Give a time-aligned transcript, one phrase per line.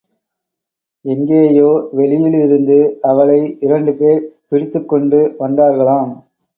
[1.05, 1.67] எங்கேயோ
[1.91, 2.99] வெளியிலிருந்து
[3.01, 6.13] அவளை இரண்டுபேர் பிடித்துக் கொண்டு வந்தார்களாம்.